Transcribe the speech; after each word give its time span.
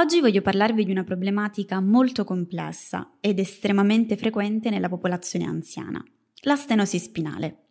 Oggi 0.00 0.22
voglio 0.22 0.40
parlarvi 0.40 0.86
di 0.86 0.90
una 0.90 1.04
problematica 1.04 1.78
molto 1.78 2.24
complessa 2.24 3.18
ed 3.20 3.38
estremamente 3.38 4.16
frequente 4.16 4.70
nella 4.70 4.88
popolazione 4.88 5.44
anziana, 5.44 6.02
la 6.44 6.56
stenosi 6.56 6.98
spinale. 6.98 7.66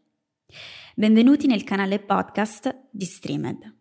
Benvenuti 0.93 1.47
nel 1.47 1.63
canale 1.63 1.97
podcast 1.97 2.89
di 2.91 3.05
Streamed. 3.05 3.75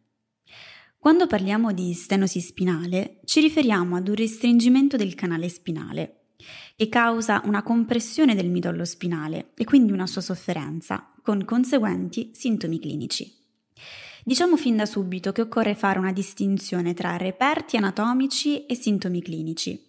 Quando 0.96 1.26
parliamo 1.26 1.72
di 1.72 1.92
stenosi 1.92 2.40
spinale 2.40 3.20
ci 3.26 3.40
riferiamo 3.40 3.96
ad 3.96 4.08
un 4.08 4.14
restringimento 4.14 4.96
del 4.96 5.14
canale 5.14 5.50
spinale 5.50 6.28
che 6.74 6.88
causa 6.88 7.42
una 7.44 7.62
compressione 7.62 8.34
del 8.34 8.48
midollo 8.48 8.86
spinale 8.86 9.50
e 9.56 9.64
quindi 9.64 9.92
una 9.92 10.06
sua 10.06 10.22
sofferenza, 10.22 11.12
con 11.22 11.44
conseguenti 11.44 12.30
sintomi 12.32 12.80
clinici. 12.80 13.37
Diciamo 14.28 14.58
fin 14.58 14.76
da 14.76 14.84
subito 14.84 15.32
che 15.32 15.40
occorre 15.40 15.74
fare 15.74 15.98
una 15.98 16.12
distinzione 16.12 16.92
tra 16.92 17.16
reperti 17.16 17.78
anatomici 17.78 18.66
e 18.66 18.74
sintomi 18.74 19.22
clinici, 19.22 19.82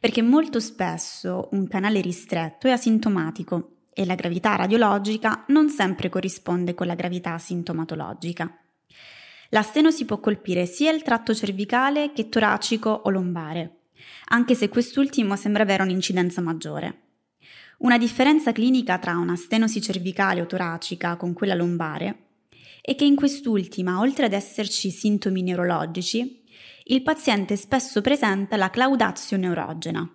perché 0.00 0.22
molto 0.22 0.60
spesso 0.60 1.50
un 1.52 1.68
canale 1.68 2.00
ristretto 2.00 2.68
è 2.68 2.70
asintomatico 2.70 3.72
e 3.92 4.06
la 4.06 4.14
gravità 4.14 4.56
radiologica 4.56 5.44
non 5.48 5.68
sempre 5.68 6.08
corrisponde 6.08 6.72
con 6.72 6.86
la 6.86 6.94
gravità 6.94 7.36
sintomatologica. 7.36 8.50
La 9.50 9.60
stenosi 9.60 10.06
può 10.06 10.20
colpire 10.20 10.64
sia 10.64 10.90
il 10.90 11.02
tratto 11.02 11.34
cervicale 11.34 12.12
che 12.14 12.30
toracico 12.30 12.88
o 12.88 13.10
lombare, 13.10 13.80
anche 14.28 14.54
se 14.54 14.70
quest'ultimo 14.70 15.36
sembra 15.36 15.64
avere 15.64 15.82
un'incidenza 15.82 16.40
maggiore. 16.40 17.00
Una 17.80 17.98
differenza 17.98 18.52
clinica 18.52 18.96
tra 18.96 19.18
una 19.18 19.36
stenosi 19.36 19.82
cervicale 19.82 20.40
o 20.40 20.46
toracica 20.46 21.16
con 21.16 21.34
quella 21.34 21.54
lombare 21.54 22.20
è 22.86 22.94
che 22.94 23.04
in 23.04 23.16
quest'ultima, 23.16 23.98
oltre 23.98 24.26
ad 24.26 24.32
esserci 24.32 24.90
sintomi 24.90 25.42
neurologici, 25.42 26.44
il 26.84 27.02
paziente 27.02 27.56
spesso 27.56 28.00
presenta 28.00 28.56
la 28.56 28.70
claudazio 28.70 29.36
neurogena. 29.36 30.08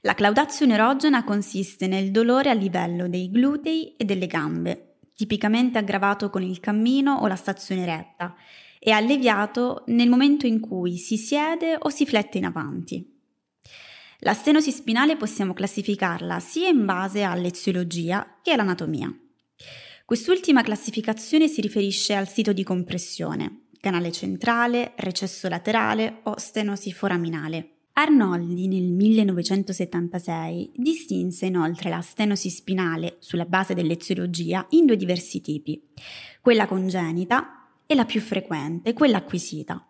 La 0.00 0.14
claudazio 0.14 0.64
neurogena 0.64 1.22
consiste 1.22 1.86
nel 1.86 2.10
dolore 2.10 2.48
a 2.48 2.54
livello 2.54 3.08
dei 3.08 3.30
glutei 3.30 3.94
e 3.94 4.06
delle 4.06 4.26
gambe, 4.26 5.00
tipicamente 5.14 5.76
aggravato 5.76 6.30
con 6.30 6.42
il 6.42 6.60
cammino 6.60 7.16
o 7.16 7.26
la 7.26 7.36
stazione 7.36 7.84
retta, 7.84 8.34
è 8.78 8.88
alleviato 8.88 9.82
nel 9.88 10.08
momento 10.08 10.46
in 10.46 10.60
cui 10.60 10.96
si 10.96 11.18
siede 11.18 11.76
o 11.78 11.90
si 11.90 12.06
flette 12.06 12.38
in 12.38 12.46
avanti. 12.46 13.06
La 14.20 14.32
stenosi 14.32 14.70
spinale 14.70 15.18
possiamo 15.18 15.52
classificarla 15.52 16.40
sia 16.40 16.70
in 16.70 16.86
base 16.86 17.22
all'eziologia 17.22 18.38
che 18.40 18.52
all'anatomia. 18.52 19.14
Quest'ultima 20.12 20.60
classificazione 20.60 21.48
si 21.48 21.62
riferisce 21.62 22.12
al 22.12 22.28
sito 22.28 22.52
di 22.52 22.62
compressione, 22.64 23.68
canale 23.80 24.12
centrale, 24.12 24.92
recesso 24.96 25.48
laterale 25.48 26.20
o 26.24 26.36
stenosi 26.36 26.92
foraminale. 26.92 27.76
Arnoldi 27.94 28.68
nel 28.68 28.92
1976 28.92 30.72
distinse 30.76 31.46
inoltre 31.46 31.88
la 31.88 32.02
stenosi 32.02 32.50
spinale 32.50 33.16
sulla 33.20 33.46
base 33.46 33.72
dell'eziologia 33.72 34.66
in 34.72 34.84
due 34.84 34.96
diversi 34.96 35.40
tipi, 35.40 35.82
quella 36.42 36.66
congenita 36.66 37.68
e 37.86 37.94
la 37.94 38.04
più 38.04 38.20
frequente, 38.20 38.92
quella 38.92 39.16
acquisita. 39.16 39.82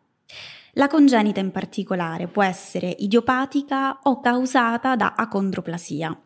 La 0.74 0.86
congenita 0.86 1.40
in 1.40 1.50
particolare 1.50 2.28
può 2.28 2.44
essere 2.44 2.94
idiopatica 2.96 3.98
o 4.04 4.20
causata 4.20 4.94
da 4.94 5.14
acondroplasia, 5.16 6.16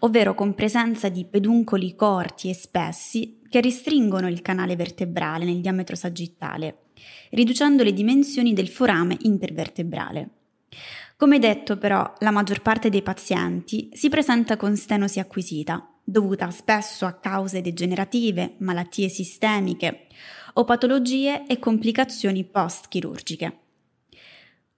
ovvero 0.00 0.34
con 0.34 0.54
presenza 0.54 1.08
di 1.08 1.24
peduncoli 1.24 1.94
corti 1.94 2.50
e 2.50 2.54
spessi 2.54 3.40
che 3.48 3.60
restringono 3.60 4.28
il 4.28 4.42
canale 4.42 4.76
vertebrale 4.76 5.44
nel 5.44 5.60
diametro 5.60 5.96
sagittale, 5.96 6.86
riducendo 7.30 7.82
le 7.82 7.92
dimensioni 7.92 8.52
del 8.52 8.68
forame 8.68 9.16
intervertebrale. 9.20 10.30
Come 11.16 11.38
detto 11.38 11.78
però, 11.78 12.12
la 12.18 12.30
maggior 12.30 12.60
parte 12.60 12.90
dei 12.90 13.02
pazienti 13.02 13.88
si 13.92 14.08
presenta 14.08 14.56
con 14.56 14.76
stenosi 14.76 15.18
acquisita, 15.18 15.88
dovuta 16.04 16.50
spesso 16.50 17.06
a 17.06 17.14
cause 17.14 17.62
degenerative, 17.62 18.56
malattie 18.58 19.08
sistemiche 19.08 20.06
o 20.54 20.64
patologie 20.64 21.46
e 21.46 21.58
complicazioni 21.58 22.44
post-chirurgiche. 22.44 23.58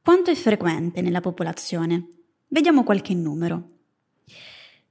Quanto 0.02 0.30
è 0.30 0.34
frequente 0.34 1.02
nella 1.02 1.20
popolazione? 1.20 2.06
Vediamo 2.48 2.82
qualche 2.82 3.14
numero. 3.14 3.77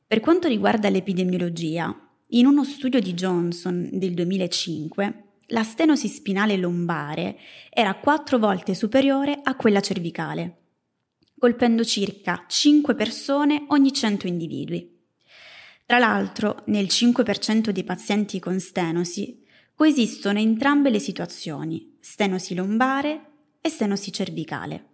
Per 0.08 0.22
quanto 0.22 0.48
riguarda 0.48 0.88
l'epidemiologia, 0.88 1.94
in 2.28 2.46
uno 2.46 2.64
studio 2.64 3.02
di 3.02 3.14
Johnson 3.14 3.90
del 3.92 4.14
2005, 4.14 5.24
la 5.48 5.64
stenosi 5.64 6.08
spinale 6.08 6.56
lombare 6.56 7.38
era 7.70 7.94
quattro 7.96 8.38
volte 8.38 8.74
superiore 8.74 9.38
a 9.44 9.58
quella 9.58 9.82
cervicale, 9.82 10.60
colpendo 11.38 11.84
circa 11.84 12.46
5 12.48 12.96
persone 12.96 13.66
ogni 13.68 13.92
100 13.92 14.28
individui. 14.28 14.98
Tra 15.86 16.00
l'altro, 16.00 16.64
nel 16.68 16.86
5% 16.86 17.72
dei 17.72 17.84
pazienti 17.84 18.40
con 18.40 18.62
stenosi 18.62 19.44
coesistono 19.76 20.40
entrambe 20.40 20.90
le 20.90 21.00
situazioni, 21.00 21.98
stenosi 22.00 22.56
lombare 22.56 23.26
e 23.60 23.68
stenosi 23.68 24.14
cervicale. 24.14 24.86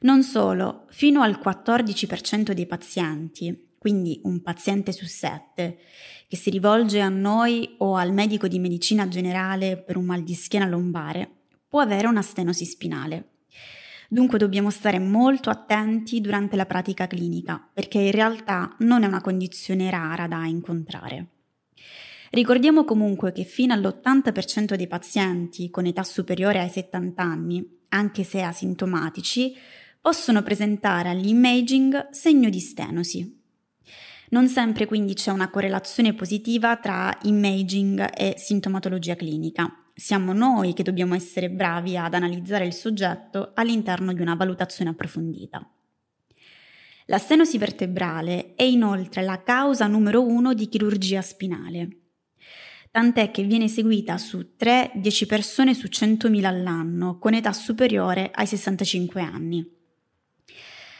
Non 0.00 0.22
solo, 0.22 0.86
fino 0.88 1.20
al 1.20 1.38
14% 1.42 2.52
dei 2.52 2.66
pazienti, 2.66 3.72
quindi 3.84 4.18
un 4.22 4.40
paziente 4.40 4.92
su 4.92 5.04
sette, 5.04 5.76
che 6.26 6.36
si 6.36 6.48
rivolge 6.48 7.00
a 7.00 7.10
noi 7.10 7.74
o 7.80 7.96
al 7.96 8.14
medico 8.14 8.48
di 8.48 8.58
medicina 8.58 9.06
generale 9.08 9.76
per 9.76 9.98
un 9.98 10.06
mal 10.06 10.22
di 10.22 10.32
schiena 10.32 10.66
lombare, 10.66 11.30
può 11.68 11.80
avere 11.80 12.06
una 12.06 12.22
stenosi 12.22 12.64
spinale. 12.64 13.40
Dunque 14.08 14.38
dobbiamo 14.38 14.70
stare 14.70 14.98
molto 14.98 15.50
attenti 15.50 16.22
durante 16.22 16.56
la 16.56 16.64
pratica 16.64 17.06
clinica, 17.06 17.62
perché 17.74 17.98
in 17.98 18.12
realtà 18.12 18.74
non 18.78 19.02
è 19.02 19.06
una 19.06 19.20
condizione 19.20 19.90
rara 19.90 20.26
da 20.26 20.46
incontrare. 20.46 21.26
Ricordiamo 22.30 22.84
comunque 22.84 23.32
che 23.32 23.44
fino 23.44 23.74
all'80% 23.74 24.76
dei 24.76 24.86
pazienti 24.86 25.68
con 25.68 25.84
età 25.84 26.04
superiore 26.04 26.58
ai 26.58 26.70
70 26.70 27.22
anni, 27.22 27.80
anche 27.90 28.24
se 28.24 28.40
asintomatici, 28.40 29.54
possono 30.00 30.42
presentare 30.42 31.10
all'imaging 31.10 32.08
segno 32.12 32.48
di 32.48 32.60
stenosi. 32.60 33.42
Non 34.34 34.48
sempre 34.48 34.86
quindi 34.86 35.14
c'è 35.14 35.30
una 35.30 35.48
correlazione 35.48 36.12
positiva 36.12 36.76
tra 36.78 37.16
imaging 37.22 38.10
e 38.16 38.34
sintomatologia 38.36 39.14
clinica. 39.14 39.72
Siamo 39.94 40.32
noi 40.32 40.72
che 40.72 40.82
dobbiamo 40.82 41.14
essere 41.14 41.48
bravi 41.48 41.96
ad 41.96 42.14
analizzare 42.14 42.66
il 42.66 42.72
soggetto 42.72 43.52
all'interno 43.54 44.12
di 44.12 44.20
una 44.20 44.34
valutazione 44.34 44.90
approfondita. 44.90 45.64
La 47.04 47.18
stenosi 47.18 47.58
vertebrale 47.58 48.56
è 48.56 48.64
inoltre 48.64 49.22
la 49.22 49.40
causa 49.40 49.86
numero 49.86 50.26
uno 50.26 50.52
di 50.52 50.68
chirurgia 50.68 51.22
spinale 51.22 52.00
tant'è 52.94 53.32
che 53.32 53.42
viene 53.42 53.64
eseguita 53.64 54.16
su 54.18 54.54
3-10 54.56 55.26
persone 55.26 55.74
su 55.74 55.88
100.000 55.88 56.44
all'anno 56.44 57.18
con 57.18 57.34
età 57.34 57.52
superiore 57.52 58.30
ai 58.32 58.46
65 58.46 59.20
anni. 59.20 59.73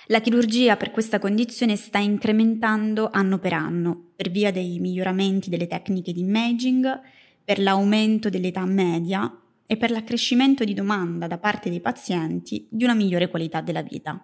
La 0.08 0.20
chirurgia 0.20 0.76
per 0.76 0.90
questa 0.90 1.18
condizione 1.18 1.76
sta 1.76 1.96
incrementando 1.96 3.08
anno 3.10 3.38
per 3.38 3.54
anno 3.54 4.10
per 4.14 4.30
via 4.30 4.52
dei 4.52 4.78
miglioramenti 4.78 5.48
delle 5.48 5.66
tecniche 5.66 6.12
di 6.12 6.20
imaging, 6.20 7.00
per 7.42 7.58
l'aumento 7.58 8.28
dell'età 8.28 8.66
media 8.66 9.40
e 9.66 9.78
per 9.78 9.90
l'accrescimento 9.90 10.62
di 10.62 10.74
domanda 10.74 11.26
da 11.26 11.38
parte 11.38 11.70
dei 11.70 11.80
pazienti 11.80 12.68
di 12.70 12.84
una 12.84 12.92
migliore 12.92 13.30
qualità 13.30 13.62
della 13.62 13.80
vita. 13.80 14.22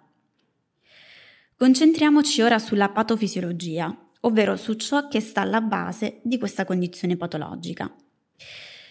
Concentriamoci 1.55 2.43
ora 2.43 2.59
sulla 2.59 2.89
patofisiologia, 2.89 3.95
ovvero 4.21 4.57
su 4.57 4.75
ciò 4.75 5.07
che 5.07 5.19
sta 5.19 5.41
alla 5.41 5.61
base 5.61 6.19
di 6.21 6.37
questa 6.37 6.63
condizione 6.63 7.17
patologica. 7.17 7.91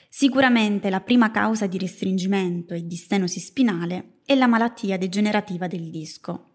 Sicuramente 0.09 0.91
la 0.91 1.01
prima 1.01 1.31
causa 1.31 1.69
di 1.69 1.79
restringimento 1.79 2.75
e 2.75 2.85
di 2.85 2.97
stenosi 2.97 3.39
spinale 3.39 4.19
è 4.25 4.35
la 4.35 4.49
malattia 4.49 4.99
degenerativa 4.99 5.69
del 5.69 5.89
disco. 5.89 6.50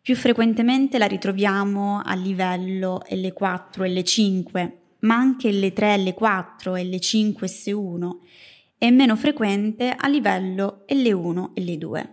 Più 0.00 0.16
frequentemente 0.16 0.98
la 0.98 1.06
ritroviamo 1.06 2.00
a 2.04 2.14
livello 2.14 3.02
L4 3.08 3.88
L5, 3.88 4.72
ma 5.00 5.14
anche 5.14 5.50
L3 5.50 6.14
L4 6.16 6.74
L5 6.74 7.44
S1 7.44 8.10
e 8.78 8.90
meno 8.90 9.14
frequente 9.14 9.94
a 9.96 10.08
livello 10.08 10.84
L1 10.88 11.52
L2. 11.54 12.08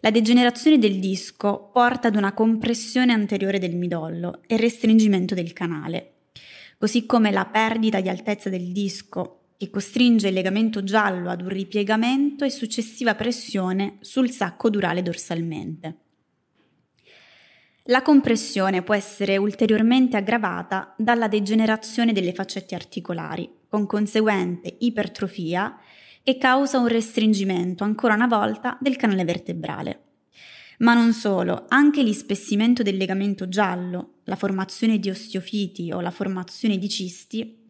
La 0.00 0.10
degenerazione 0.10 0.78
del 0.78 0.98
disco 0.98 1.70
porta 1.72 2.08
ad 2.08 2.16
una 2.16 2.32
compressione 2.32 3.12
anteriore 3.12 3.58
del 3.58 3.76
midollo 3.76 4.40
e 4.46 4.56
restringimento 4.56 5.34
del 5.34 5.52
canale, 5.52 6.30
così 6.78 7.06
come 7.06 7.30
la 7.30 7.44
perdita 7.44 8.00
di 8.00 8.08
altezza 8.08 8.48
del 8.48 8.72
disco 8.72 9.50
che 9.56 9.68
costringe 9.68 10.28
il 10.28 10.34
legamento 10.34 10.82
giallo 10.82 11.28
ad 11.28 11.42
un 11.42 11.50
ripiegamento 11.50 12.44
e 12.44 12.50
successiva 12.50 13.14
pressione 13.14 13.98
sul 14.00 14.30
sacco 14.30 14.70
durale 14.70 15.02
dorsalmente. 15.02 16.09
La 17.90 18.02
compressione 18.02 18.82
può 18.82 18.94
essere 18.94 19.36
ulteriormente 19.36 20.16
aggravata 20.16 20.94
dalla 20.96 21.26
degenerazione 21.26 22.12
delle 22.12 22.32
faccette 22.32 22.76
articolari, 22.76 23.52
con 23.68 23.84
conseguente 23.86 24.76
ipertrofia 24.78 25.76
che 26.22 26.38
causa 26.38 26.78
un 26.78 26.86
restringimento 26.86 27.82
ancora 27.82 28.14
una 28.14 28.28
volta 28.28 28.78
del 28.80 28.94
canale 28.94 29.24
vertebrale. 29.24 30.04
Ma 30.78 30.94
non 30.94 31.12
solo, 31.12 31.64
anche 31.66 32.04
l'ispessimento 32.04 32.84
del 32.84 32.96
legamento 32.96 33.48
giallo, 33.48 34.20
la 34.22 34.36
formazione 34.36 35.00
di 35.00 35.10
osteofiti 35.10 35.90
o 35.90 36.00
la 36.00 36.12
formazione 36.12 36.78
di 36.78 36.88
cisti 36.88 37.66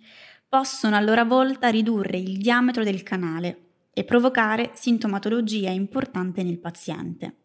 possono 0.46 0.96
a 0.96 1.00
loro 1.00 1.24
volta 1.24 1.68
ridurre 1.68 2.18
il 2.18 2.36
diametro 2.36 2.84
del 2.84 3.02
canale 3.02 3.68
e 3.94 4.04
provocare 4.04 4.72
sintomatologia 4.74 5.70
importante 5.70 6.42
nel 6.42 6.58
paziente. 6.58 7.36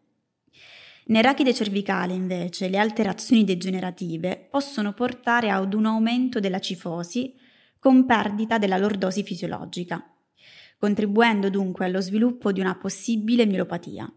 Nel 1.08 1.22
rachide 1.22 1.54
cervicale, 1.54 2.14
invece, 2.14 2.68
le 2.68 2.78
alterazioni 2.78 3.44
degenerative 3.44 4.48
possono 4.50 4.92
portare 4.92 5.50
ad 5.50 5.72
un 5.72 5.86
aumento 5.86 6.40
della 6.40 6.58
cifosi 6.58 7.32
con 7.78 8.04
perdita 8.06 8.58
della 8.58 8.76
lordosi 8.76 9.22
fisiologica, 9.22 10.04
contribuendo 10.78 11.48
dunque 11.48 11.84
allo 11.84 12.00
sviluppo 12.00 12.50
di 12.50 12.58
una 12.58 12.76
possibile 12.76 13.46
mielopatia. 13.46 14.12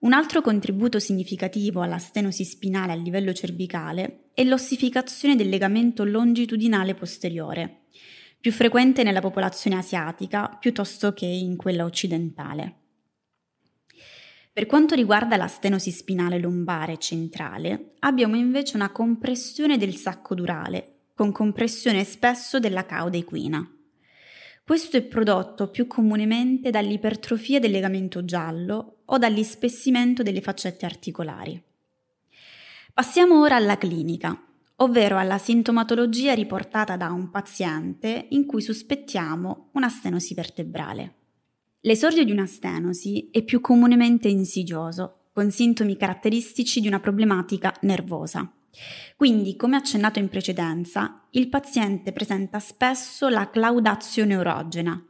Un 0.00 0.12
altro 0.12 0.42
contributo 0.42 0.98
significativo 0.98 1.80
alla 1.80 1.96
stenosi 1.96 2.44
spinale 2.44 2.92
a 2.92 2.96
livello 2.96 3.32
cervicale 3.32 4.28
è 4.34 4.44
l'ossificazione 4.44 5.36
del 5.36 5.48
legamento 5.48 6.04
longitudinale 6.04 6.94
posteriore, 6.94 7.84
più 8.38 8.52
frequente 8.52 9.02
nella 9.02 9.20
popolazione 9.20 9.78
asiatica 9.78 10.54
piuttosto 10.60 11.14
che 11.14 11.24
in 11.24 11.56
quella 11.56 11.84
occidentale. 11.84 12.85
Per 14.56 14.64
quanto 14.64 14.94
riguarda 14.94 15.36
la 15.36 15.48
stenosi 15.48 15.90
spinale 15.90 16.38
lombare 16.38 16.96
centrale, 16.96 17.92
abbiamo 17.98 18.36
invece 18.36 18.76
una 18.76 18.90
compressione 18.90 19.76
del 19.76 19.96
sacco 19.96 20.34
durale, 20.34 21.08
con 21.14 21.30
compressione 21.30 22.04
spesso 22.04 22.58
della 22.58 22.86
cauda 22.86 23.18
equina. 23.18 23.70
Questo 24.64 24.96
è 24.96 25.02
prodotto 25.02 25.68
più 25.68 25.86
comunemente 25.86 26.70
dall'ipertrofia 26.70 27.60
del 27.60 27.70
legamento 27.70 28.24
giallo 28.24 29.00
o 29.04 29.18
dall'ispessimento 29.18 30.22
delle 30.22 30.40
faccette 30.40 30.86
articolari. 30.86 31.62
Passiamo 32.94 33.38
ora 33.38 33.56
alla 33.56 33.76
clinica, 33.76 34.42
ovvero 34.76 35.18
alla 35.18 35.36
sintomatologia 35.36 36.32
riportata 36.32 36.96
da 36.96 37.10
un 37.10 37.28
paziente 37.28 38.28
in 38.30 38.46
cui 38.46 38.62
sospettiamo 38.62 39.68
una 39.72 39.90
stenosi 39.90 40.32
vertebrale. 40.32 41.25
L'esordio 41.86 42.24
di 42.24 42.32
una 42.32 42.46
stenosi 42.46 43.28
è 43.30 43.44
più 43.44 43.60
comunemente 43.60 44.26
insidioso, 44.26 45.26
con 45.32 45.52
sintomi 45.52 45.96
caratteristici 45.96 46.80
di 46.80 46.88
una 46.88 46.98
problematica 46.98 47.72
nervosa. 47.82 48.52
Quindi, 49.14 49.54
come 49.54 49.76
accennato 49.76 50.18
in 50.18 50.28
precedenza, 50.28 51.22
il 51.30 51.48
paziente 51.48 52.10
presenta 52.10 52.58
spesso 52.58 53.28
la 53.28 53.48
claudazione 53.50 54.36
orogena, 54.36 55.00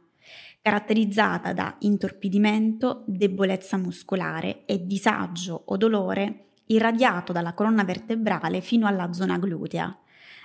caratterizzata 0.61 1.51
da 1.51 1.75
intorpidimento, 1.79 3.05
debolezza 3.07 3.77
muscolare 3.77 4.63
e 4.67 4.85
disagio 4.85 5.59
o 5.65 5.77
dolore 5.77 6.49
irradiato 6.67 7.33
dalla 7.33 7.55
colonna 7.55 7.85
vertebrale 7.85 8.61
fino 8.61 8.85
alla 8.85 9.13
zona 9.13 9.39
glutea, 9.39 9.97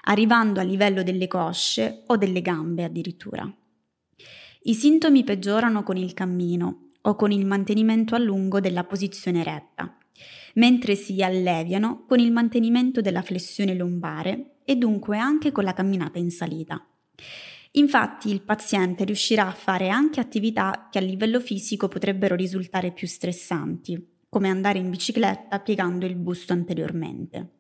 arrivando 0.04 0.60
a 0.60 0.62
livello 0.62 1.02
delle 1.02 1.28
cosce 1.28 2.04
o 2.06 2.16
delle 2.16 2.40
gambe 2.40 2.84
addirittura. 2.84 3.54
I 4.64 4.74
sintomi 4.74 5.24
peggiorano 5.24 5.82
con 5.82 5.96
il 5.96 6.14
cammino 6.14 6.90
o 7.02 7.16
con 7.16 7.32
il 7.32 7.44
mantenimento 7.44 8.14
a 8.14 8.18
lungo 8.18 8.60
della 8.60 8.84
posizione 8.84 9.42
retta, 9.42 9.96
mentre 10.54 10.94
si 10.94 11.20
alleviano 11.20 12.04
con 12.06 12.20
il 12.20 12.30
mantenimento 12.30 13.00
della 13.00 13.22
flessione 13.22 13.74
lombare 13.74 14.58
e 14.64 14.76
dunque 14.76 15.18
anche 15.18 15.50
con 15.50 15.64
la 15.64 15.72
camminata 15.72 16.20
in 16.20 16.30
salita. 16.30 16.86
Infatti 17.72 18.30
il 18.30 18.42
paziente 18.42 19.02
riuscirà 19.02 19.48
a 19.48 19.52
fare 19.52 19.88
anche 19.88 20.20
attività 20.20 20.88
che 20.92 20.98
a 20.98 21.02
livello 21.02 21.40
fisico 21.40 21.88
potrebbero 21.88 22.36
risultare 22.36 22.92
più 22.92 23.08
stressanti, 23.08 24.20
come 24.28 24.48
andare 24.48 24.78
in 24.78 24.90
bicicletta 24.90 25.58
piegando 25.58 26.06
il 26.06 26.14
busto 26.14 26.52
anteriormente. 26.52 27.50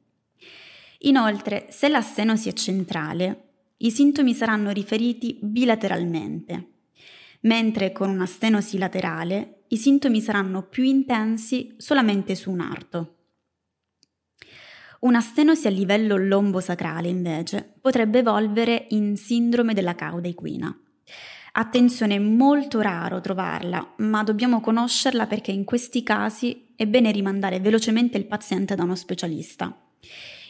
Inoltre, 1.00 1.66
se 1.70 1.88
la 1.88 2.00
stenosi 2.00 2.48
è 2.48 2.52
centrale, 2.52 3.48
i 3.78 3.90
sintomi 3.90 4.34
saranno 4.34 4.70
riferiti 4.70 5.38
bilateralmente, 5.42 6.71
mentre 7.42 7.92
con 7.92 8.10
una 8.10 8.26
stenosi 8.26 8.78
laterale 8.78 9.64
i 9.68 9.76
sintomi 9.76 10.20
saranno 10.20 10.62
più 10.62 10.82
intensi 10.84 11.74
solamente 11.78 12.34
su 12.34 12.50
un 12.50 12.60
arto. 12.60 13.16
Una 15.00 15.20
stenosi 15.20 15.66
a 15.66 15.70
livello 15.70 16.16
lombosacrale, 16.16 17.08
invece, 17.08 17.74
potrebbe 17.80 18.20
evolvere 18.20 18.86
in 18.90 19.16
sindrome 19.16 19.74
della 19.74 19.94
cauda 19.94 20.28
equina. 20.28 20.76
Attenzione, 21.54 22.14
è 22.14 22.18
molto 22.18 22.80
raro 22.80 23.20
trovarla, 23.20 23.94
ma 23.96 24.22
dobbiamo 24.22 24.60
conoscerla 24.60 25.26
perché 25.26 25.50
in 25.50 25.64
questi 25.64 26.02
casi 26.02 26.72
è 26.76 26.86
bene 26.86 27.10
rimandare 27.10 27.58
velocemente 27.58 28.16
il 28.16 28.26
paziente 28.26 28.74
da 28.74 28.84
uno 28.84 28.94
specialista, 28.94 29.76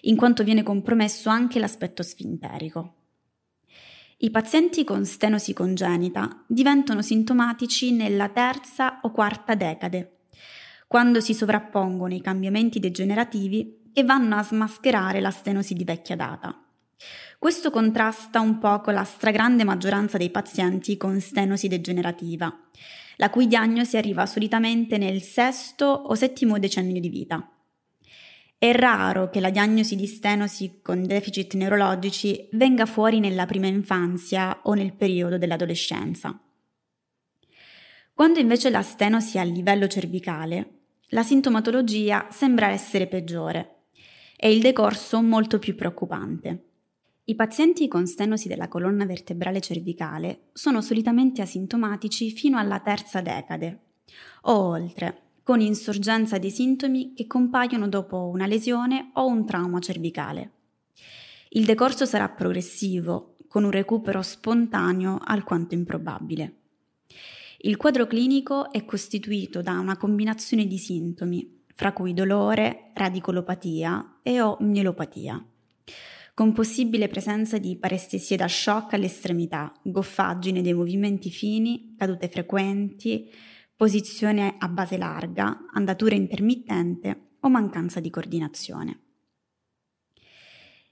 in 0.03 0.17
quanto 0.17 0.45
viene 0.45 0.63
compromesso 0.63 1.31
anche 1.31 1.59
l'aspetto 1.59 2.03
sfinterico. 2.03 3.02
I 4.25 4.31
pazienti 4.31 4.85
con 4.85 5.05
stenosi 5.05 5.53
congenita 5.53 6.45
diventano 6.47 7.03
sintomatici 7.03 7.91
nella 7.91 8.29
terza 8.29 9.01
o 9.03 9.11
quarta 9.11 9.57
decade, 9.57 10.19
quando 10.87 11.19
si 11.21 11.35
sovrappongono 11.35 12.15
i 12.15 12.21
cambiamenti 12.21 12.79
degenerativi 12.79 13.91
che 13.93 14.05
vanno 14.05 14.37
a 14.37 14.45
smascherare 14.45 15.21
la 15.21 15.33
stenosi 15.33 15.75
di 15.75 15.83
vecchia 15.83 16.15
data. 16.15 16.57
Questo 17.37 17.73
contrasta 17.73 18.39
un 18.39 18.59
po' 18.59 18.81
con 18.81 18.95
la 18.95 19.03
stragrande 19.03 19.65
maggioranza 19.65 20.19
dei 20.19 20.31
pazienti 20.31 20.97
con 20.97 21.21
stenosi 21.21 21.67
degenerativa, 21.67 22.57
la 23.17 23.29
cui 23.29 23.49
diagnosi 23.49 23.97
arriva 23.97 24.25
solitamente 24.27 24.99
nel 24.99 25.21
sesto 25.21 25.87
o 25.87 26.15
settimo 26.15 26.61
decennio 26.61 27.01
di 27.01 27.09
vita. 27.09 27.52
È 28.63 28.71
raro 28.71 29.29
che 29.29 29.41
la 29.41 29.51
diagnosi 29.51 29.97
di 29.97 30.07
stenosi 30.07 30.79
con 30.83 31.05
deficit 31.05 31.55
neurologici 31.55 32.49
venga 32.53 32.87
fuori 32.87 33.19
nella 33.19 33.45
prima 33.45 33.67
infanzia 33.67 34.61
o 34.63 34.75
nel 34.75 34.95
periodo 34.95 35.37
dell'adolescenza. 35.37 36.41
Quando 38.15 38.39
invece 38.39 38.71
la 38.71 38.83
stenosi 38.83 39.37
è 39.37 39.41
a 39.41 39.43
livello 39.43 39.89
cervicale, 39.89 40.83
la 41.09 41.25
sintomatologia 41.25 42.29
sembra 42.31 42.69
essere 42.69 43.09
peggiore 43.09 43.87
e 44.37 44.53
il 44.53 44.61
decorso 44.61 45.21
molto 45.21 45.59
più 45.59 45.75
preoccupante. 45.75 46.67
I 47.25 47.35
pazienti 47.35 47.89
con 47.89 48.07
stenosi 48.07 48.47
della 48.47 48.69
colonna 48.69 49.05
vertebrale 49.05 49.61
cervicale 49.61 50.51
sono 50.53 50.81
solitamente 50.81 51.43
asintomatici 51.43 52.31
fino 52.31 52.59
alla 52.59 52.79
terza 52.79 53.21
decade 53.21 53.81
o 54.43 54.53
oltre, 54.53 55.22
con 55.43 55.61
insorgenza 55.61 56.39
dei 56.39 56.51
sintomi 56.51 57.15
che 57.15 57.27
compaiono 57.27 57.89
dopo 57.89 58.29
una 58.29 58.47
lesione 58.47 59.11
o 59.15 59.27
un 59.27 59.45
trauma 59.45 59.81
cervicale. 59.81 60.53
Il 61.51 61.65
decorso 61.65 62.07
sarà 62.07 62.29
progressivo, 62.29 63.37
con 63.49 63.65
un 63.65 63.71
recupero 63.71 64.23
spontaneo 64.23 65.19
alquanto 65.23 65.75
improbabile. 65.75 66.57
Il 67.59 67.77
quadro 67.77 68.07
clinico 68.07 68.73
è 68.73 68.85
costituito 68.85 69.61
da 69.61 69.79
una 69.79 69.97
combinazione 69.97 70.67
di 70.67 70.79
sintomi, 70.79 71.61
fra 71.75 71.93
cui 71.93 72.15
dolore, 72.15 72.91
radicolopatia 72.95 74.21
e 74.23 74.41
o 74.41 74.57
mielopatia, 74.61 75.45
con 76.35 76.53
possibile 76.53 77.09
presenza 77.09 77.59
di 77.59 77.77
parestesie 77.77 78.37
da 78.37 78.49
shock 78.49 78.95
all'estremità, 78.95 79.73
goffaggine 79.83 80.63
dei 80.63 80.73
movimenti 80.73 81.31
fini, 81.31 81.95
cadute 81.99 82.29
frequenti, 82.29 83.31
posizione 83.83 84.55
a 84.61 84.69
base 84.69 84.97
larga, 84.97 85.67
andatura 85.73 86.15
intermittente 86.15 87.31
o 87.41 87.49
mancanza 87.49 87.99
di 87.99 88.11
coordinazione. 88.11 89.01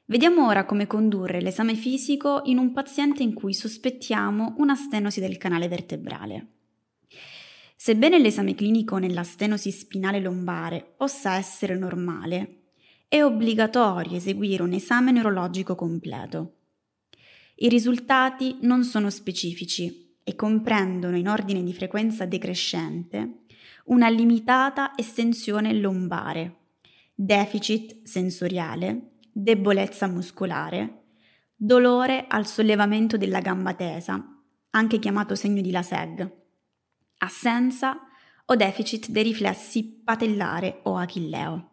Vediamo 0.06 0.48
ora 0.48 0.64
come 0.64 0.88
condurre 0.88 1.40
l'esame 1.40 1.76
fisico 1.76 2.40
in 2.46 2.58
un 2.58 2.72
paziente 2.72 3.22
in 3.22 3.32
cui 3.32 3.54
sospettiamo 3.54 4.54
una 4.58 4.74
stenosi 4.74 5.20
del 5.20 5.38
canale 5.38 5.68
vertebrale. 5.68 6.48
Sebbene 7.76 8.18
l'esame 8.18 8.56
clinico 8.56 8.98
nella 8.98 9.22
stenosi 9.22 9.70
spinale 9.70 10.18
lombare 10.18 10.94
possa 10.96 11.36
essere 11.36 11.78
normale, 11.78 12.72
è 13.06 13.22
obbligatorio 13.22 14.16
eseguire 14.16 14.64
un 14.64 14.72
esame 14.72 15.12
neurologico 15.12 15.76
completo. 15.76 16.56
I 17.54 17.68
risultati 17.68 18.58
non 18.62 18.82
sono 18.82 19.10
specifici 19.10 20.09
e 20.30 20.36
comprendono 20.36 21.16
in 21.16 21.28
ordine 21.28 21.60
di 21.64 21.74
frequenza 21.74 22.24
decrescente 22.24 23.46
una 23.86 24.08
limitata 24.08 24.92
estensione 24.96 25.72
lombare, 25.72 26.58
deficit 27.12 28.04
sensoriale, 28.04 29.14
debolezza 29.32 30.06
muscolare, 30.06 31.02
dolore 31.56 32.26
al 32.28 32.46
sollevamento 32.46 33.16
della 33.16 33.40
gamba 33.40 33.74
tesa, 33.74 34.24
anche 34.70 35.00
chiamato 35.00 35.34
segno 35.34 35.60
di 35.60 35.72
LASEG, 35.72 36.32
assenza 37.18 37.98
o 38.44 38.54
deficit 38.54 39.08
dei 39.08 39.24
riflessi 39.24 40.00
patellare 40.04 40.78
o 40.84 40.96
achilleo. 40.96 41.70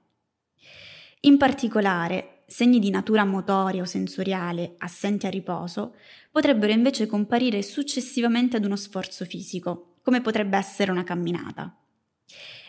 In 1.21 1.37
particolare, 1.37 2.36
segni 2.49 2.79
di 2.79 2.89
natura 2.89 3.25
motoria 3.25 3.81
o 3.81 3.85
sensoriale 3.85 4.75
assenti 4.77 5.25
a 5.25 5.29
riposo 5.29 5.95
potrebbero 6.31 6.71
invece 6.71 7.05
comparire 7.05 7.61
successivamente 7.61 8.55
ad 8.55 8.63
uno 8.63 8.77
sforzo 8.77 9.25
fisico, 9.25 9.97
come 10.01 10.21
potrebbe 10.21 10.57
essere 10.57 10.89
una 10.89 11.03
camminata. 11.03 11.77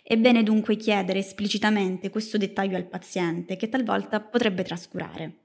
È 0.03 0.17
bene 0.17 0.43
dunque 0.43 0.77
chiedere 0.77 1.21
esplicitamente 1.21 2.11
questo 2.11 2.39
dettaglio 2.39 2.77
al 2.77 2.89
paziente 2.89 3.57
che 3.57 3.69
talvolta 3.69 4.21
potrebbe 4.21 4.65
trascurare. 4.65 5.37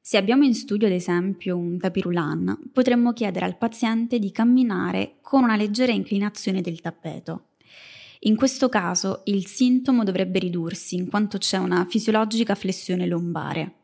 Se 0.00 0.16
abbiamo 0.16 0.44
in 0.44 0.54
studio 0.54 0.86
ad 0.86 0.92
esempio 0.94 1.56
un 1.58 1.78
tapirulan, 1.78 2.70
potremmo 2.72 3.12
chiedere 3.12 3.44
al 3.44 3.58
paziente 3.58 4.18
di 4.18 4.32
camminare 4.32 5.18
con 5.20 5.42
una 5.42 5.56
leggera 5.56 5.92
inclinazione 5.92 6.62
del 6.62 6.80
tappeto. 6.80 7.48
In 8.20 8.36
questo 8.36 8.68
caso 8.68 9.20
il 9.26 9.46
sintomo 9.46 10.02
dovrebbe 10.02 10.38
ridursi 10.38 10.94
in 10.94 11.08
quanto 11.08 11.38
c'è 11.38 11.58
una 11.58 11.84
fisiologica 11.84 12.54
flessione 12.54 13.06
lombare. 13.06 13.81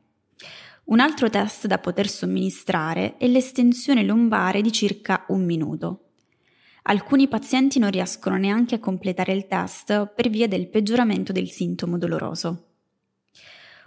Un 0.89 1.01
altro 1.01 1.29
test 1.29 1.67
da 1.67 1.77
poter 1.77 2.09
somministrare 2.09 3.19
è 3.19 3.27
l'estensione 3.27 4.03
lombare 4.05 4.63
di 4.63 4.73
circa 4.73 5.27
un 5.29 5.45
minuto. 5.45 6.13
Alcuni 6.85 7.29
pazienti 7.29 7.79
non 7.79 7.91
riescono 7.91 8.39
neanche 8.39 8.77
a 8.77 8.79
completare 8.79 9.35
il 9.35 9.47
test 9.47 10.07
per 10.15 10.31
via 10.31 10.49
del 10.49 10.71
peggioramento 10.71 11.31
del 11.31 11.51
sintomo 11.51 11.99
doloroso. 11.99 12.69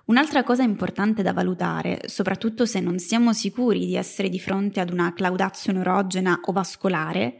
Un'altra 0.05 0.43
cosa 0.43 0.61
importante 0.61 1.23
da 1.23 1.33
valutare, 1.33 2.01
soprattutto 2.05 2.67
se 2.67 2.79
non 2.79 2.99
siamo 2.99 3.33
sicuri 3.33 3.87
di 3.87 3.95
essere 3.95 4.29
di 4.29 4.39
fronte 4.39 4.79
ad 4.79 4.91
una 4.91 5.11
claudazio 5.15 5.73
neurogena 5.73 6.39
o 6.43 6.51
vascolare, 6.51 7.39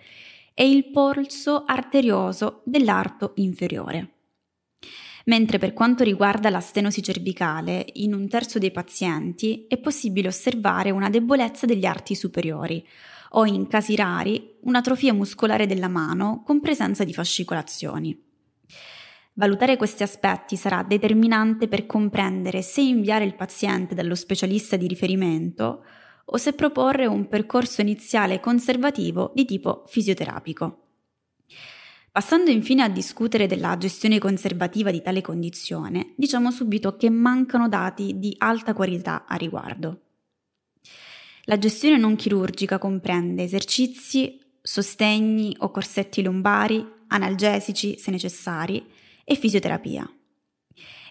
è 0.56 0.63
il 0.63 0.89
polso 0.89 1.65
arterioso 1.68 2.63
dell'arto 2.65 3.34
inferiore. 3.36 4.20
Mentre 5.25 5.57
per 5.59 5.73
quanto 5.73 6.03
riguarda 6.03 6.49
la 6.49 6.59
stenosi 6.59 7.03
cervicale, 7.03 7.85
in 7.93 8.13
un 8.13 8.27
terzo 8.27 8.59
dei 8.59 8.71
pazienti 8.71 9.65
è 9.67 9.77
possibile 9.77 10.27
osservare 10.27 10.91
una 10.91 11.09
debolezza 11.09 11.65
degli 11.65 11.85
arti 11.85 12.15
superiori, 12.15 12.85
o 13.33 13.45
in 13.45 13.67
casi 13.67 13.95
rari 13.95 14.57
un'atrofia 14.61 15.13
muscolare 15.13 15.67
della 15.67 15.87
mano 15.87 16.43
con 16.45 16.59
presenza 16.59 17.03
di 17.03 17.13
fascicolazioni. 17.13 18.29
Valutare 19.33 19.77
questi 19.77 20.03
aspetti 20.03 20.57
sarà 20.57 20.83
determinante 20.83 21.67
per 21.67 21.85
comprendere 21.85 22.61
se 22.61 22.81
inviare 22.81 23.23
il 23.23 23.35
paziente 23.35 23.95
dallo 23.95 24.15
specialista 24.15 24.75
di 24.75 24.87
riferimento 24.87 25.85
o 26.25 26.37
se 26.37 26.53
proporre 26.53 27.05
un 27.05 27.27
percorso 27.27 27.81
iniziale 27.81 28.39
conservativo 28.39 29.31
di 29.33 29.45
tipo 29.45 29.83
fisioterapico. 29.87 30.90
Passando 32.13 32.51
infine 32.51 32.84
a 32.84 32.89
discutere 32.89 33.48
della 33.48 33.77
gestione 33.77 34.20
conservativa 34.20 34.91
di 34.91 35.01
tale 35.01 35.22
condizione, 35.22 36.12
diciamo 36.18 36.51
subito 36.51 36.98
che 36.98 37.10
mancano 37.10 37.70
dati 37.70 38.20
di 38.20 38.36
alta 38.38 38.74
qualità 38.74 39.24
a 39.25 39.36
riguardo. 39.36 40.01
La 41.46 41.58
gestione 41.58 41.96
non 41.96 42.18
chirurgica 42.18 42.80
comprende 42.80 43.44
esercizi, 43.44 44.41
sostegni 44.62 45.56
o 45.60 45.72
corsetti 45.72 46.22
lombari, 46.22 46.86
analgesici 47.08 47.98
se 47.98 48.12
necessari 48.12 48.86
e 49.24 49.36
fisioterapia. 49.36 50.06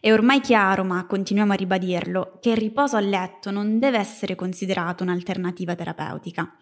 È 0.00 0.12
ormai 0.12 0.40
chiaro, 0.40 0.84
ma 0.84 1.06
continuiamo 1.06 1.52
a 1.52 1.56
ribadirlo, 1.56 2.38
che 2.42 2.50
il 2.50 2.58
riposo 2.58 2.96
a 2.96 3.00
letto 3.00 3.50
non 3.50 3.78
deve 3.78 3.96
essere 3.96 4.34
considerato 4.34 5.02
un'alternativa 5.02 5.74
terapeutica, 5.74 6.56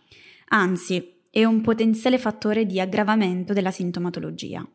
anzi 0.51 1.18
è 1.31 1.45
un 1.45 1.61
potenziale 1.61 2.19
fattore 2.19 2.67
di 2.67 2.81
aggravamento 2.81 3.53
della 3.53 3.71
sintomatologia. 3.71 4.67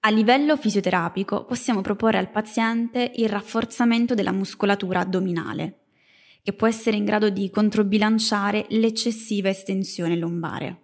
A 0.00 0.10
livello 0.10 0.56
fisioterapico 0.56 1.44
possiamo 1.44 1.80
proporre 1.80 2.18
al 2.18 2.30
paziente 2.30 3.12
il 3.16 3.28
rafforzamento 3.28 4.14
della 4.14 4.32
muscolatura 4.32 5.00
addominale, 5.00 5.80
che 6.42 6.52
può 6.52 6.68
essere 6.68 6.96
in 6.96 7.04
grado 7.04 7.30
di 7.30 7.50
controbilanciare 7.50 8.66
l'eccessiva 8.68 9.48
estensione 9.48 10.16
lombare. 10.16 10.82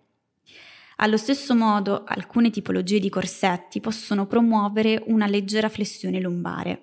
Allo 0.96 1.16
stesso 1.16 1.54
modo, 1.54 2.04
alcune 2.04 2.50
tipologie 2.50 2.98
di 2.98 3.08
corsetti 3.08 3.80
possono 3.80 4.26
promuovere 4.26 5.02
una 5.06 5.26
leggera 5.26 5.68
flessione 5.68 6.20
lombare, 6.20 6.82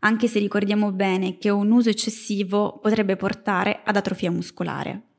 anche 0.00 0.28
se 0.28 0.38
ricordiamo 0.38 0.92
bene 0.92 1.36
che 1.36 1.50
un 1.50 1.70
uso 1.70 1.90
eccessivo 1.90 2.78
potrebbe 2.78 3.16
portare 3.16 3.82
ad 3.84 3.96
atrofia 3.96 4.30
muscolare. 4.30 5.09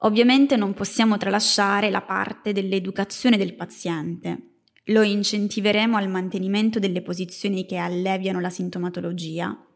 Ovviamente 0.00 0.56
non 0.56 0.74
possiamo 0.74 1.16
tralasciare 1.16 1.90
la 1.90 2.02
parte 2.02 2.52
dell'educazione 2.52 3.36
del 3.36 3.54
paziente. 3.54 4.60
Lo 4.86 5.02
incentiveremo 5.02 5.96
al 5.96 6.08
mantenimento 6.08 6.78
delle 6.78 7.02
posizioni 7.02 7.64
che 7.64 7.76
alleviano 7.76 8.38
la 8.40 8.50
sintomatologia 8.50 9.66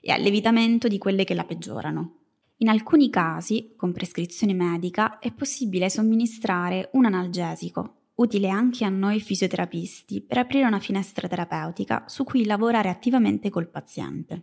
e 0.00 0.12
all'evitamento 0.12 0.86
di 0.86 0.98
quelle 0.98 1.24
che 1.24 1.34
la 1.34 1.44
peggiorano. 1.44 2.18
In 2.58 2.68
alcuni 2.68 3.10
casi, 3.10 3.74
con 3.76 3.92
prescrizione 3.92 4.54
medica, 4.54 5.18
è 5.18 5.32
possibile 5.32 5.90
somministrare 5.90 6.88
un 6.92 7.04
analgesico, 7.04 8.10
utile 8.14 8.48
anche 8.48 8.84
a 8.84 8.88
noi 8.88 9.20
fisioterapisti, 9.20 10.22
per 10.22 10.38
aprire 10.38 10.66
una 10.66 10.78
finestra 10.78 11.26
terapeutica 11.26 12.04
su 12.06 12.22
cui 12.22 12.44
lavorare 12.44 12.88
attivamente 12.88 13.50
col 13.50 13.68
paziente. 13.68 14.42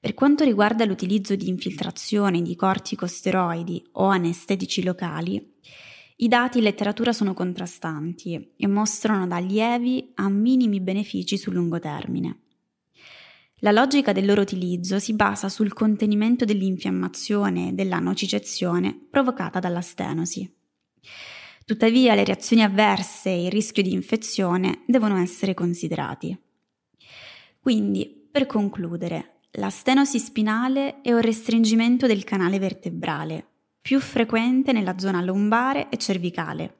Per 0.00 0.14
quanto 0.14 0.44
riguarda 0.44 0.86
l'utilizzo 0.86 1.36
di 1.36 1.48
infiltrazioni 1.48 2.40
di 2.40 2.56
corticosteroidi 2.56 3.86
o 3.92 4.06
anestetici 4.06 4.82
locali, 4.82 5.56
i 6.16 6.26
dati 6.26 6.56
in 6.56 6.64
letteratura 6.64 7.12
sono 7.12 7.34
contrastanti 7.34 8.54
e 8.56 8.66
mostrano 8.66 9.26
da 9.26 9.36
lievi 9.36 10.12
a 10.14 10.30
minimi 10.30 10.80
benefici 10.80 11.36
sul 11.36 11.52
lungo 11.52 11.78
termine. 11.78 12.40
La 13.56 13.72
logica 13.72 14.12
del 14.12 14.24
loro 14.24 14.40
utilizzo 14.40 14.98
si 14.98 15.12
basa 15.12 15.50
sul 15.50 15.74
contenimento 15.74 16.46
dell'infiammazione 16.46 17.68
e 17.68 17.72
della 17.72 17.98
nocicezione 17.98 18.98
provocata 19.10 19.60
dalla 19.60 19.82
stenosi. 19.82 20.50
Tuttavia 21.66 22.14
le 22.14 22.24
reazioni 22.24 22.62
avverse 22.62 23.28
e 23.28 23.44
il 23.44 23.50
rischio 23.50 23.82
di 23.82 23.92
infezione 23.92 24.80
devono 24.86 25.18
essere 25.18 25.52
considerati. 25.52 26.34
Quindi, 27.60 28.28
per 28.30 28.46
concludere, 28.46 29.39
la 29.52 29.70
stenosi 29.70 30.18
spinale 30.18 31.00
è 31.00 31.12
un 31.12 31.20
restringimento 31.20 32.06
del 32.06 32.24
canale 32.24 32.58
vertebrale, 32.58 33.46
più 33.80 34.00
frequente 34.00 34.72
nella 34.72 34.98
zona 34.98 35.22
lombare 35.22 35.88
e 35.88 35.96
cervicale. 35.96 36.76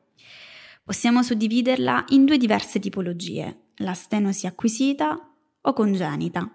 Possiamo 0.84 1.22
suddividerla 1.22 2.04
in 2.08 2.24
due 2.24 2.38
diverse 2.38 2.78
tipologie, 2.78 3.72
la 3.76 3.94
stenosi 3.94 4.46
acquisita 4.46 5.18
o 5.60 5.72
congenita 5.72 6.54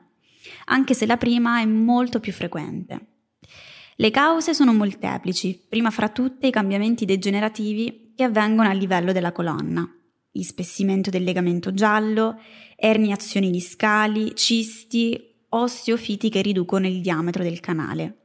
anche 0.65 0.93
se 0.93 1.05
la 1.05 1.17
prima 1.17 1.59
è 1.59 1.65
molto 1.65 2.19
più 2.19 2.31
frequente. 2.33 3.07
Le 3.97 4.11
cause 4.11 4.53
sono 4.53 4.73
molteplici, 4.73 5.65
prima 5.69 5.89
fra 5.89 6.09
tutte 6.09 6.47
i 6.47 6.51
cambiamenti 6.51 7.05
degenerativi 7.05 8.13
che 8.15 8.23
avvengono 8.23 8.69
a 8.69 8.73
livello 8.73 9.11
della 9.11 9.31
colonna, 9.31 9.89
ispessimento 10.31 11.09
del 11.09 11.23
legamento 11.23 11.73
giallo, 11.73 12.39
erniazioni 12.75 13.49
discali, 13.51 14.35
cisti, 14.35 15.34
osteofiti 15.61 16.29
che 16.29 16.41
riducono 16.41 16.87
il 16.87 17.01
diametro 17.01 17.43
del 17.43 17.59
canale. 17.59 18.17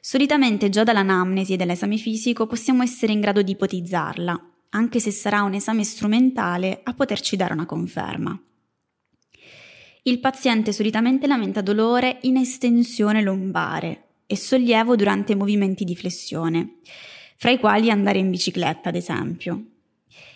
Solitamente 0.00 0.68
già 0.68 0.84
dall'anamnesi 0.84 1.52
e 1.52 1.56
dall'esame 1.56 1.96
fisico 1.96 2.46
possiamo 2.46 2.82
essere 2.82 3.12
in 3.12 3.20
grado 3.20 3.42
di 3.42 3.52
ipotizzarla, 3.52 4.50
anche 4.70 5.00
se 5.00 5.10
sarà 5.10 5.42
un 5.42 5.54
esame 5.54 5.84
strumentale 5.84 6.80
a 6.82 6.94
poterci 6.94 7.36
dare 7.36 7.52
una 7.52 7.66
conferma. 7.66 8.40
Il 10.02 10.20
paziente 10.20 10.72
solitamente 10.72 11.26
lamenta 11.26 11.60
dolore 11.60 12.18
in 12.22 12.36
estensione 12.36 13.22
lombare 13.22 14.04
e 14.26 14.36
sollievo 14.36 14.96
durante 14.96 15.34
movimenti 15.34 15.84
di 15.84 15.96
flessione, 15.96 16.76
fra 17.36 17.50
i 17.50 17.58
quali 17.58 17.90
andare 17.90 18.18
in 18.18 18.30
bicicletta, 18.30 18.88
ad 18.88 18.94
esempio. 18.94 19.64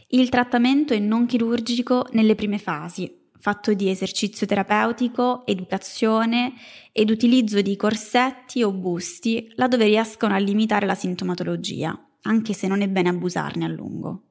Il 0.08 0.28
trattamento 0.28 0.92
è 0.92 0.98
non 0.98 1.24
chirurgico 1.26 2.08
nelle 2.12 2.34
prime 2.34 2.58
fasi, 2.58 3.21
fatto 3.42 3.74
di 3.74 3.90
esercizio 3.90 4.46
terapeutico, 4.46 5.44
educazione 5.46 6.52
ed 6.92 7.10
utilizzo 7.10 7.60
di 7.60 7.74
corsetti 7.74 8.62
o 8.62 8.70
busti 8.70 9.50
laddove 9.56 9.86
riescono 9.86 10.32
a 10.32 10.38
limitare 10.38 10.86
la 10.86 10.94
sintomatologia, 10.94 11.92
anche 12.22 12.52
se 12.52 12.68
non 12.68 12.82
è 12.82 12.88
bene 12.88 13.08
abusarne 13.08 13.64
a 13.64 13.68
lungo. 13.68 14.22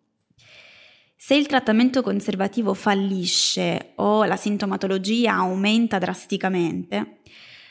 Se 1.17 1.35
il 1.35 1.45
trattamento 1.45 2.01
conservativo 2.01 2.73
fallisce 2.73 3.91
o 3.95 4.23
la 4.23 4.37
sintomatologia 4.37 5.33
aumenta 5.33 5.97
drasticamente, 5.97 7.19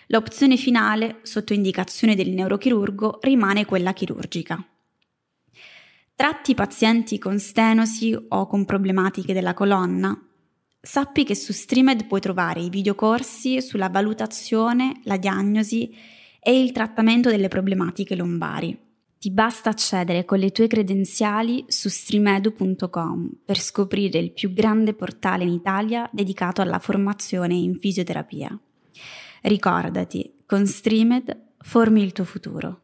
l'opzione 0.08 0.58
finale, 0.58 1.20
sotto 1.22 1.54
indicazione 1.54 2.14
del 2.14 2.28
neurochirurgo, 2.32 3.18
rimane 3.22 3.64
quella 3.64 3.94
chirurgica. 3.94 4.62
Tratti 6.14 6.54
pazienti 6.54 7.16
con 7.16 7.38
stenosi 7.38 8.14
o 8.28 8.46
con 8.46 8.66
problematiche 8.66 9.32
della 9.32 9.54
colonna? 9.54 10.26
Sappi 10.82 11.24
che 11.24 11.34
su 11.34 11.52
Streamed 11.52 12.06
puoi 12.06 12.20
trovare 12.20 12.60
i 12.60 12.70
videocorsi 12.70 13.60
sulla 13.60 13.90
valutazione, 13.90 15.00
la 15.04 15.18
diagnosi 15.18 15.94
e 16.40 16.58
il 16.58 16.72
trattamento 16.72 17.28
delle 17.28 17.48
problematiche 17.48 18.16
lombari. 18.16 18.78
Ti 19.18 19.30
basta 19.30 19.68
accedere 19.68 20.24
con 20.24 20.38
le 20.38 20.50
tue 20.50 20.66
credenziali 20.66 21.66
su 21.68 21.90
streamedu.com 21.90 23.40
per 23.44 23.60
scoprire 23.60 24.18
il 24.18 24.32
più 24.32 24.54
grande 24.54 24.94
portale 24.94 25.44
in 25.44 25.50
Italia 25.50 26.08
dedicato 26.10 26.62
alla 26.62 26.78
formazione 26.78 27.52
in 27.52 27.78
fisioterapia. 27.78 28.58
Ricordati, 29.42 30.36
con 30.46 30.66
Streamed 30.66 31.38
formi 31.58 32.02
il 32.02 32.12
tuo 32.12 32.24
futuro. 32.24 32.80